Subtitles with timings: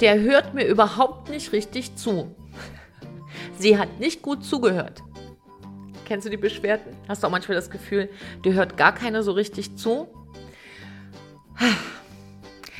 [0.00, 2.34] der hört mir überhaupt nicht richtig zu.
[3.58, 5.02] Sie hat nicht gut zugehört.
[6.04, 6.96] Kennst du die Beschwerden?
[7.08, 8.08] Hast du auch manchmal das Gefühl,
[8.44, 10.08] dir hört gar keiner so richtig zu?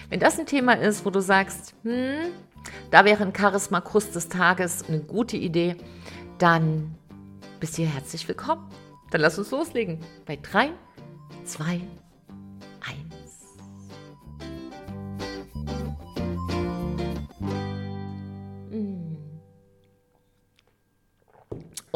[0.09, 2.33] Wenn das ein Thema ist, wo du sagst, hm,
[2.91, 5.77] da wäre ein Charisma-Kurs des Tages eine gute Idee,
[6.39, 6.95] dann
[7.61, 8.71] bist du hier herzlich willkommen.
[9.11, 10.01] Dann lass uns loslegen.
[10.25, 10.71] Bei 3,
[11.45, 11.83] 2, 1.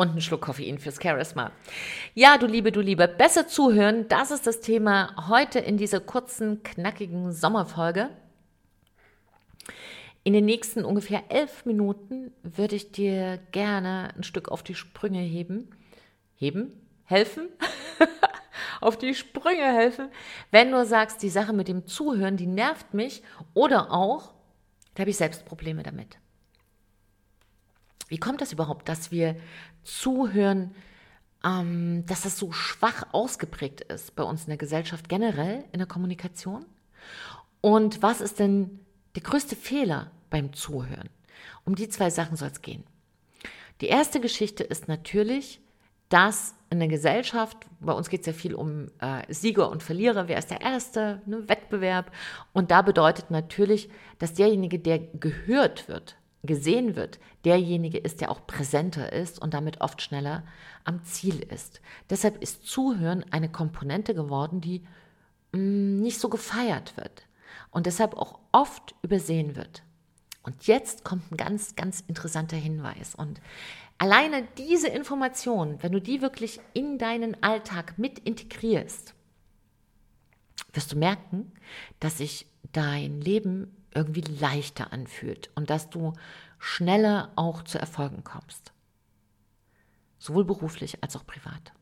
[0.02, 1.52] und einen Schluck Koffein fürs Charisma.
[2.14, 6.62] Ja, du Liebe, du Liebe, besser zuhören, das ist das Thema heute in dieser kurzen,
[6.64, 8.10] knackigen Sommerfolge.
[10.24, 15.20] In den nächsten ungefähr elf Minuten würde ich dir gerne ein Stück auf die Sprünge
[15.20, 15.70] heben.
[16.34, 16.72] Heben?
[17.04, 17.48] Helfen?
[18.80, 20.08] auf die Sprünge helfen,
[20.50, 23.22] wenn du sagst, die Sache mit dem Zuhören, die nervt mich
[23.54, 24.34] oder auch,
[24.94, 26.18] da habe ich selbst Probleme damit.
[28.08, 29.36] Wie kommt das überhaupt, dass wir
[29.82, 30.74] zuhören,
[31.44, 35.88] ähm, dass das so schwach ausgeprägt ist bei uns in der Gesellschaft generell in der
[35.88, 36.66] Kommunikation?
[37.60, 38.80] Und was ist denn
[39.14, 41.08] der größte Fehler beim Zuhören?
[41.64, 42.84] Um die zwei Sachen soll es gehen.
[43.80, 45.60] Die erste Geschichte ist natürlich,
[46.08, 50.28] dass in der Gesellschaft, bei uns geht es ja viel um äh, Sieger und Verlierer,
[50.28, 52.12] wer ist der Erste, ne, Wettbewerb.
[52.52, 58.46] Und da bedeutet natürlich, dass derjenige, der gehört wird, gesehen wird, derjenige ist, der auch
[58.46, 60.42] präsenter ist und damit oft schneller
[60.84, 61.80] am Ziel ist.
[62.10, 64.80] Deshalb ist Zuhören eine Komponente geworden, die
[65.52, 67.26] mm, nicht so gefeiert wird
[67.70, 69.82] und deshalb auch oft übersehen wird.
[70.42, 73.14] Und jetzt kommt ein ganz, ganz interessanter Hinweis.
[73.14, 73.40] Und
[73.98, 79.14] alleine diese Information, wenn du die wirklich in deinen Alltag mit integrierst,
[80.72, 81.52] wirst du merken,
[82.00, 86.12] dass sich dein Leben irgendwie leichter anfühlt und dass du
[86.58, 88.72] schneller auch zu Erfolgen kommst.
[90.18, 91.72] Sowohl beruflich als auch privat.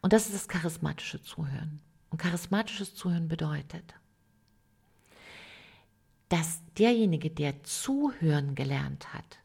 [0.00, 1.80] Und das ist das charismatische Zuhören.
[2.10, 3.94] Und charismatisches Zuhören bedeutet,
[6.28, 9.38] dass derjenige, der zuhören gelernt hat,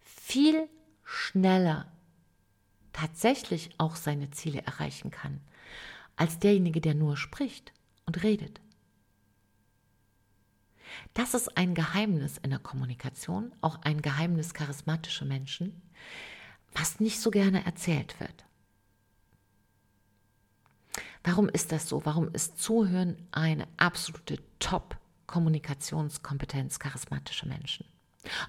[0.00, 0.68] viel
[1.02, 1.86] schneller
[2.92, 5.40] tatsächlich auch seine Ziele erreichen kann,
[6.16, 7.72] als derjenige, der nur spricht
[8.06, 8.60] und redet.
[11.14, 15.80] Das ist ein Geheimnis in der Kommunikation, auch ein Geheimnis charismatischer Menschen,
[16.74, 18.44] was nicht so gerne erzählt wird.
[21.22, 22.04] Warum ist das so?
[22.04, 27.86] Warum ist Zuhören eine absolute Top-Kommunikationskompetenz charismatischer Menschen?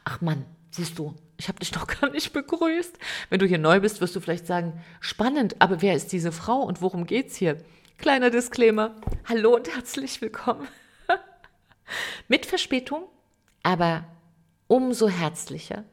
[0.03, 3.00] Ach Mann, siehst du, ich habe dich doch gar nicht begrüßt.
[3.29, 6.62] Wenn du hier neu bist, wirst du vielleicht sagen, spannend, aber wer ist diese Frau
[6.62, 7.63] und worum geht's hier?
[7.97, 8.94] Kleiner Disclaimer.
[9.25, 10.67] Hallo und herzlich willkommen.
[12.28, 13.03] Mit Verspätung,
[13.63, 14.06] aber
[14.67, 15.83] umso herzlicher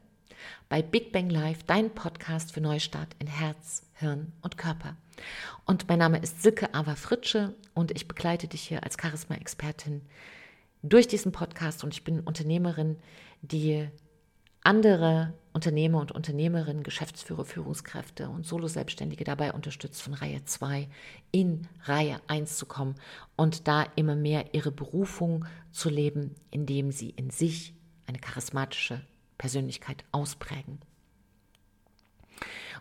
[0.69, 4.97] bei Big Bang Live, dein Podcast für Neustart in Herz, Hirn und Körper.
[5.65, 10.01] Und mein Name ist Silke Ava Fritsche und ich begleite dich hier als Charisma-Expertin
[10.81, 12.97] durch diesen Podcast und ich bin Unternehmerin,
[13.41, 13.87] die
[14.63, 20.87] andere Unternehmer und Unternehmerinnen, Geschäftsführer, Führungskräfte und Solo-Selbstständige dabei unterstützt, von Reihe 2
[21.31, 22.95] in Reihe 1 zu kommen
[23.35, 27.75] und da immer mehr ihre Berufung zu leben, indem sie in sich
[28.07, 29.01] eine charismatische
[29.37, 30.79] Persönlichkeit ausprägen.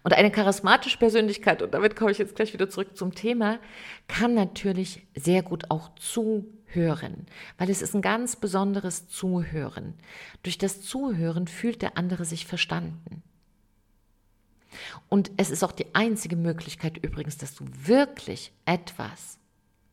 [0.02, 3.58] Und eine charismatische Persönlichkeit, und damit komme ich jetzt gleich wieder zurück zum Thema,
[4.08, 7.26] kann natürlich sehr gut auch zuhören,
[7.58, 9.94] weil es ist ein ganz besonderes Zuhören.
[10.42, 13.22] Durch das Zuhören fühlt der andere sich verstanden.
[15.08, 19.38] Und es ist auch die einzige Möglichkeit übrigens, dass du wirklich etwas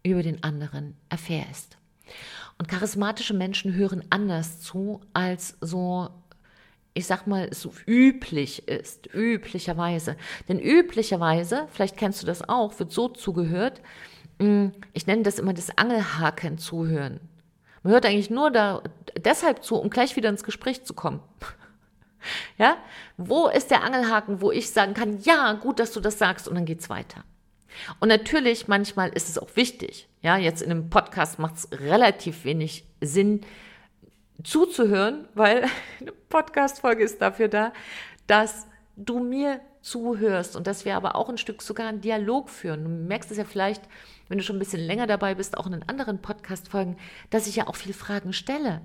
[0.03, 1.77] über den anderen erfährst.
[2.57, 6.09] Und charismatische Menschen hören anders zu als so
[6.99, 10.15] ich sag mal, so üblich ist, üblicherweise.
[10.47, 13.81] Denn üblicherweise, vielleicht kennst du das auch, wird so zugehört,
[14.39, 17.19] hm, ich nenne das immer das Angelhaken zuhören.
[17.83, 18.83] Man hört eigentlich nur da,
[19.17, 21.21] deshalb zu, um gleich wieder ins Gespräch zu kommen.
[22.57, 22.75] Ja?
[23.15, 26.55] Wo ist der Angelhaken, wo ich sagen kann, ja, gut, dass du das sagst und
[26.55, 27.23] dann geht's weiter.
[28.01, 30.09] Und natürlich, manchmal ist es auch wichtig.
[30.21, 33.39] Ja, jetzt in einem Podcast macht es relativ wenig Sinn,
[34.43, 35.65] zuzuhören, weil
[35.99, 37.73] eine Podcast-Folge ist dafür da,
[38.27, 42.83] dass du mir zuhörst und dass wir aber auch ein Stück sogar einen Dialog führen.
[42.83, 43.81] Du merkst es ja vielleicht,
[44.27, 46.97] wenn du schon ein bisschen länger dabei bist, auch in den anderen Podcast-Folgen,
[47.29, 48.81] dass ich ja auch viele Fragen stelle.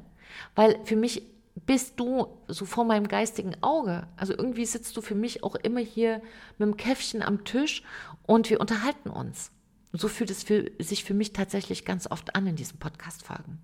[0.55, 1.23] Weil für mich
[1.67, 4.07] bist du so vor meinem geistigen Auge.
[4.17, 6.21] Also irgendwie sitzt du für mich auch immer hier
[6.59, 7.83] mit dem Käffchen am Tisch
[8.27, 9.50] und wir unterhalten uns.
[9.93, 13.61] Und so fühlt es für, sich für mich tatsächlich ganz oft an in diesen Podcast-Folgen.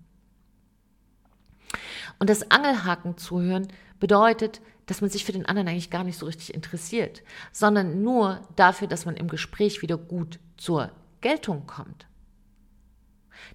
[2.19, 3.67] Und das Angelhaken zuhören
[3.99, 8.41] bedeutet, dass man sich für den anderen eigentlich gar nicht so richtig interessiert, sondern nur
[8.55, 10.91] dafür, dass man im Gespräch wieder gut zur
[11.21, 12.07] Geltung kommt.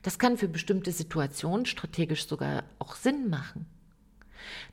[0.02, 3.66] Das kann für bestimmte Situationen strategisch sogar auch Sinn machen.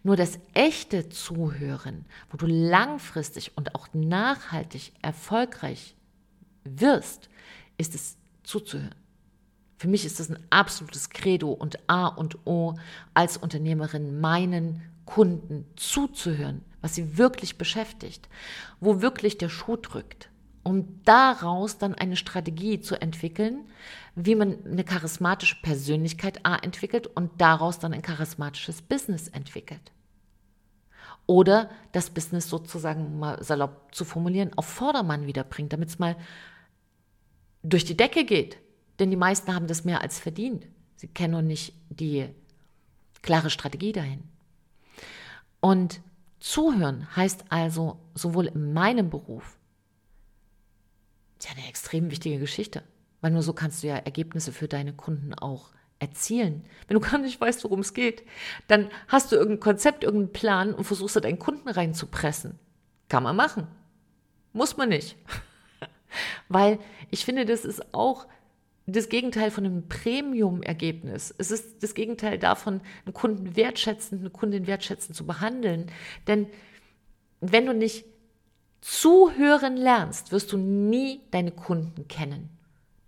[0.04, 5.96] Nur das echte Zuhören, wo du langfristig und auch nachhaltig erfolgreich
[6.64, 7.30] wirst,
[7.78, 9.03] ist es zuzuhören.
[9.78, 12.76] Für mich ist das ein absolutes Credo und A und O
[13.14, 18.30] als Unternehmerin, meinen Kunden zuzuhören, was sie wirklich beschäftigt,
[18.80, 20.30] wo wirklich der Schuh drückt,
[20.64, 23.66] um daraus dann eine Strategie zu entwickeln,
[24.16, 29.92] wie man eine charismatische Persönlichkeit A entwickelt und daraus dann ein charismatisches Business entwickelt.
[31.26, 36.18] Oder das Business sozusagen mal salopp zu formulieren, auf Vordermann wiederbringt, damit es mal
[37.64, 38.58] durch die Decke geht.
[39.00, 40.68] Denn die meisten haben das mehr als verdient.
[40.96, 42.30] Sie kennen noch nicht die
[43.22, 44.24] klare Strategie dahin.
[45.60, 46.02] Und
[46.40, 49.58] zuhören heißt also sowohl in meinem Beruf,
[51.40, 52.84] ist ja eine extrem wichtige Geschichte,
[53.22, 56.66] weil nur so kannst du ja Ergebnisse für deine Kunden auch erzielen.
[56.88, 58.24] Wenn du gar nicht weißt, worum es geht,
[58.68, 62.60] dann hast du irgendein Konzept, irgendeinen Plan und versuchst da deinen Kunden reinzupressen.
[63.10, 63.68] Kann man machen.
[64.52, 65.16] Muss man nicht.
[66.50, 66.80] weil
[67.10, 68.28] ich finde, das ist auch
[68.86, 71.34] das Gegenteil von einem Premium-Ergebnis.
[71.38, 75.88] Es ist das Gegenteil davon, einen Kunden wertschätzend, eine Kundin wertschätzend zu behandeln.
[76.28, 76.48] Denn
[77.40, 78.06] wenn du nicht
[78.82, 82.50] zuhören lernst, wirst du nie deine Kunden kennen.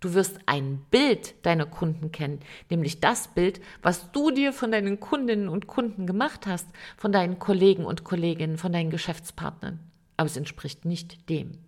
[0.00, 2.40] Du wirst ein Bild deiner Kunden kennen,
[2.70, 7.38] nämlich das Bild, was du dir von deinen Kundinnen und Kunden gemacht hast, von deinen
[7.38, 9.80] Kollegen und Kolleginnen, von deinen Geschäftspartnern.
[10.16, 11.58] Aber es entspricht nicht dem,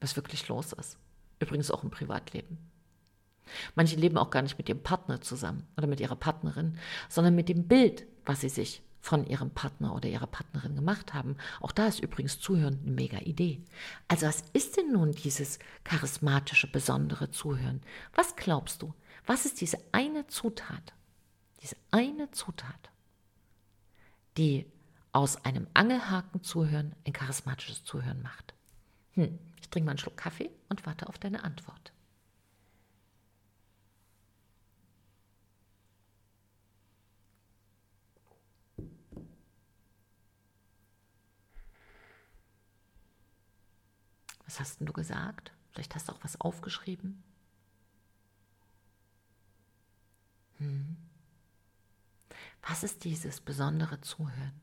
[0.00, 0.98] was wirklich los ist.
[1.38, 2.58] Übrigens auch im Privatleben.
[3.74, 6.78] Manche leben auch gar nicht mit ihrem Partner zusammen oder mit ihrer Partnerin,
[7.08, 11.36] sondern mit dem Bild, was sie sich von ihrem Partner oder ihrer Partnerin gemacht haben.
[11.60, 13.62] Auch da ist übrigens Zuhören eine mega Idee.
[14.08, 17.82] Also was ist denn nun dieses charismatische, besondere Zuhören?
[18.14, 18.92] Was glaubst du?
[19.24, 20.92] Was ist diese eine Zutat?
[21.62, 22.90] Diese eine Zutat,
[24.36, 24.66] die
[25.12, 28.54] aus einem Angelhaken Zuhören ein charismatisches Zuhören macht.
[29.12, 31.92] Hm, ich trinke mal einen Schluck Kaffee und warte auf deine Antwort.
[44.56, 45.52] Was hast denn du gesagt?
[45.72, 47.22] Vielleicht hast du auch was aufgeschrieben.
[50.56, 50.96] Hm.
[52.66, 54.58] Was ist dieses besondere Zuhören?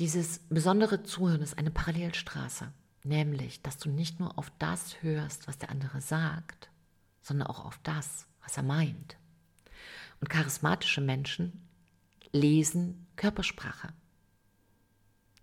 [0.00, 2.72] Dieses besondere Zuhören ist eine Parallelstraße,
[3.04, 6.68] nämlich, dass du nicht nur auf das hörst, was der andere sagt,
[7.22, 9.16] sondern auch auf das, was er meint.
[10.20, 11.68] Und charismatische Menschen
[12.32, 13.94] lesen Körpersprache.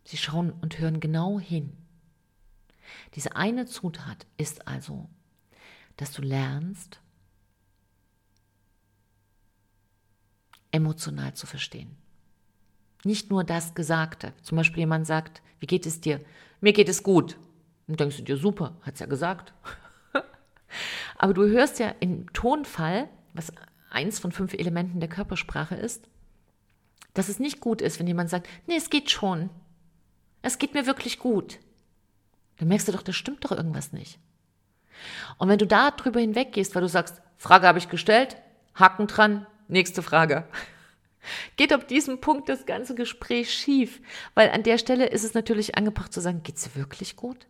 [0.03, 1.77] Sie schauen und hören genau hin.
[3.15, 5.09] Diese eine Zutat ist also,
[5.97, 6.99] dass du lernst,
[10.71, 11.97] emotional zu verstehen.
[13.03, 14.33] Nicht nur das Gesagte.
[14.41, 16.21] Zum Beispiel jemand sagt, wie geht es dir?
[16.61, 17.37] Mir geht es gut.
[17.87, 19.53] Und denkst du dir, super, hat es ja gesagt.
[21.17, 23.51] Aber du hörst ja im Tonfall, was
[23.89, 26.07] eins von fünf Elementen der Körpersprache ist,
[27.13, 29.49] dass es nicht gut ist, wenn jemand sagt, nee, es geht schon.
[30.41, 31.59] Es geht mir wirklich gut.
[32.57, 34.19] Dann merkst du doch, das stimmt doch irgendwas nicht.
[35.37, 38.37] Und wenn du da drüber hinweggehst, weil du sagst, Frage habe ich gestellt,
[38.75, 40.47] Haken dran, nächste Frage.
[41.55, 44.01] Geht auf diesem Punkt das ganze Gespräch schief,
[44.33, 47.47] weil an der Stelle ist es natürlich angebracht zu sagen, geht's wirklich gut?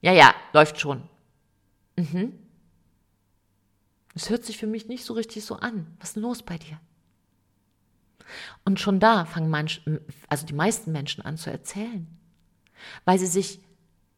[0.00, 1.08] Ja, ja, läuft schon.
[1.96, 2.38] Mhm.
[4.14, 5.96] Es hört sich für mich nicht so richtig so an.
[5.98, 6.78] Was ist denn los bei dir?
[8.64, 9.82] Und schon da fangen manch,
[10.28, 12.06] also die meisten Menschen an zu erzählen,
[13.04, 13.60] weil sie sich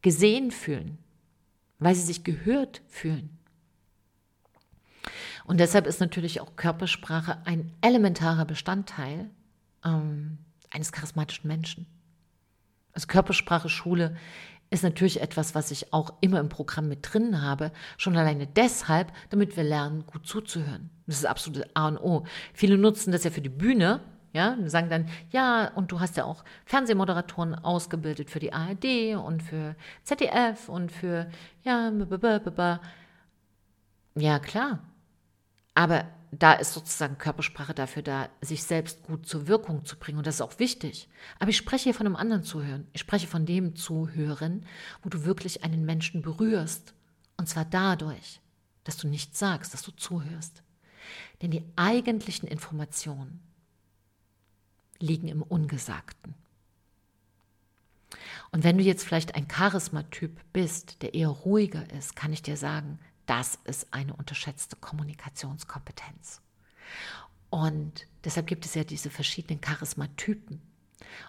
[0.01, 0.97] gesehen fühlen,
[1.79, 3.37] weil sie sich gehört fühlen.
[5.45, 9.29] Und deshalb ist natürlich auch Körpersprache ein elementarer Bestandteil
[9.85, 11.85] ähm, eines charismatischen Menschen.
[12.91, 14.17] Also Körpersprache Schule
[14.69, 19.11] ist natürlich etwas, was ich auch immer im Programm mit drin habe, schon alleine deshalb,
[19.29, 20.89] damit wir lernen, gut zuzuhören.
[21.05, 22.25] Das ist absolut A und O.
[22.53, 24.01] Viele nutzen das ja für die Bühne,
[24.33, 29.15] ja, und sagen dann, ja, und du hast ja auch Fernsehmoderatoren ausgebildet für die ARD
[29.15, 31.29] und für ZDF und für,
[31.63, 31.91] ja,
[34.15, 34.79] ja, klar.
[35.73, 40.17] Aber da ist sozusagen Körpersprache dafür da, sich selbst gut zur Wirkung zu bringen.
[40.17, 41.07] Und das ist auch wichtig.
[41.39, 42.87] Aber ich spreche hier von einem anderen Zuhören.
[42.93, 44.65] Ich spreche von dem Zuhören,
[45.03, 46.93] wo du wirklich einen Menschen berührst.
[47.37, 48.41] Und zwar dadurch,
[48.83, 50.63] dass du nichts sagst, dass du zuhörst.
[51.41, 53.41] Denn die eigentlichen Informationen
[54.99, 56.35] liegen im Ungesagten.
[58.51, 62.57] Und wenn du jetzt vielleicht ein Charismatyp bist, der eher ruhiger ist, kann ich dir
[62.57, 66.41] sagen, das ist eine unterschätzte Kommunikationskompetenz.
[67.49, 70.61] Und deshalb gibt es ja diese verschiedenen Charismatypen.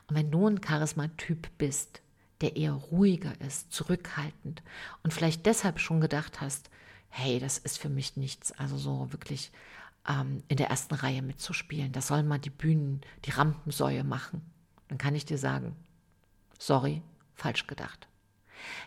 [0.06, 2.00] Und wenn du ein Charismatyp bist,
[2.40, 4.62] der eher ruhiger ist, zurückhaltend
[5.02, 6.70] und vielleicht deshalb schon gedacht hast,
[7.08, 9.50] hey, das ist für mich nichts, also so wirklich
[10.08, 14.42] ähm, in der ersten Reihe mitzuspielen, das sollen mal die Bühnen, die Rampensäue machen,
[14.88, 15.76] dann kann ich dir sagen,
[16.58, 17.02] sorry,
[17.34, 18.07] falsch gedacht.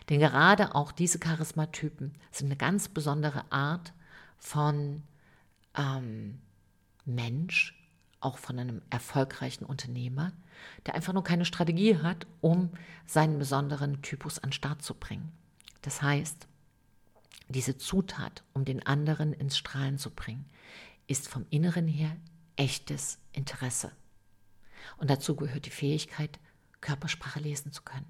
[0.08, 3.92] Denn gerade auch diese Charismatypen sind eine ganz besondere Art
[4.38, 5.02] von
[5.76, 6.40] ähm,
[7.04, 7.78] Mensch,
[8.20, 10.32] auch von einem erfolgreichen Unternehmer,
[10.86, 12.70] der einfach nur keine Strategie hat, um
[13.06, 15.32] seinen besonderen Typus an Start zu bringen.
[15.82, 16.46] Das heißt,
[17.48, 20.46] diese Zutat, um den anderen ins Strahlen zu bringen,
[21.06, 22.16] ist vom Inneren her
[22.56, 23.92] echtes Interesse.
[24.96, 26.38] Und dazu gehört die Fähigkeit,
[26.80, 28.06] Körpersprache lesen zu können.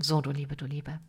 [0.00, 1.00] So, du Liebe, du Liebe.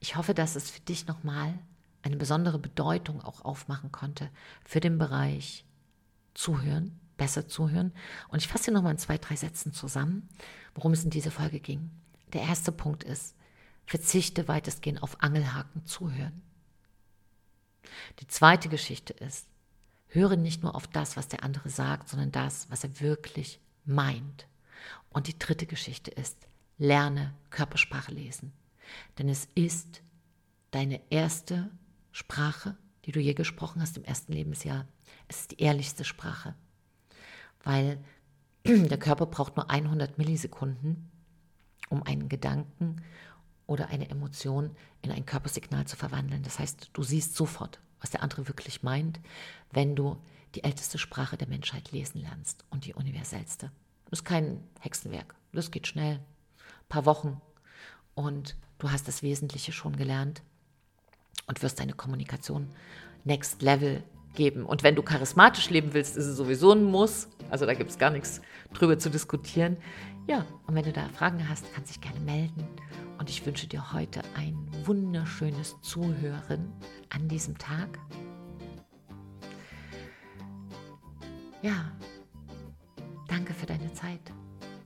[0.00, 1.56] Ich hoffe, dass es für dich nochmal
[2.02, 4.30] eine besondere Bedeutung auch aufmachen konnte
[4.64, 5.64] für den Bereich
[6.34, 7.92] Zuhören, besser zuhören.
[8.28, 10.28] Und ich fasse nochmal in zwei, drei Sätzen zusammen,
[10.74, 11.90] worum es in dieser Folge ging.
[12.32, 13.36] Der erste Punkt ist,
[13.86, 16.42] verzichte weitestgehend auf Angelhaken zuhören.
[18.18, 19.46] Die zweite Geschichte ist,
[20.08, 24.46] höre nicht nur auf das, was der andere sagt, sondern das, was er wirklich meint.
[25.10, 26.48] Und die dritte Geschichte ist,
[26.80, 28.52] lerne Körpersprache lesen.
[29.18, 30.02] Denn es ist
[30.72, 31.70] deine erste
[32.10, 34.88] Sprache, die du je gesprochen hast im ersten Lebensjahr.
[35.28, 36.54] Es ist die ehrlichste Sprache,
[37.62, 38.02] weil
[38.64, 41.10] der Körper braucht nur 100 Millisekunden,
[41.90, 43.02] um einen Gedanken
[43.66, 46.42] oder eine Emotion in ein Körpersignal zu verwandeln.
[46.42, 49.20] Das heißt, du siehst sofort, was der andere wirklich meint,
[49.70, 50.16] wenn du
[50.54, 53.70] die älteste Sprache der Menschheit lesen lernst und die universellste.
[54.06, 55.34] Das ist kein Hexenwerk.
[55.52, 56.20] Das geht schnell.
[56.90, 57.40] Paar Wochen.
[58.14, 60.42] Und du hast das Wesentliche schon gelernt
[61.46, 62.68] und wirst deine Kommunikation
[63.24, 64.02] next level
[64.34, 64.66] geben.
[64.66, 67.28] Und wenn du charismatisch leben willst, ist es sowieso ein Muss.
[67.48, 68.42] Also da gibt es gar nichts
[68.74, 69.78] drüber zu diskutieren.
[70.26, 72.66] Ja, und wenn du da Fragen hast, kannst du dich gerne melden.
[73.18, 76.72] Und ich wünsche dir heute ein wunderschönes Zuhören
[77.10, 77.98] an diesem Tag.
[81.62, 81.92] Ja,
[83.28, 84.20] danke für deine Zeit.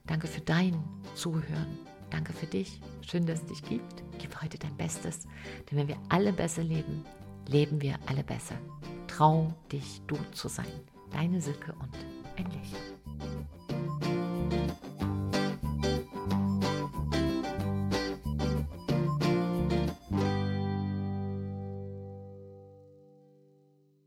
[0.07, 0.83] Danke für dein
[1.15, 1.79] Zuhören.
[2.15, 2.81] Danke für dich.
[3.01, 4.05] Schön, dass es dich gibt.
[4.21, 5.27] Gib heute dein Bestes.
[5.69, 7.05] Denn wenn wir alle besser leben,
[7.49, 8.55] leben wir alle besser.
[9.09, 10.81] Trau dich, du zu sein.
[11.11, 11.91] Deine Silke und
[12.37, 12.94] ein Lächeln.